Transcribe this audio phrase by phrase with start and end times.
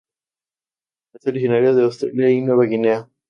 [1.13, 3.07] Es originario de Australia y Nueva Guinea.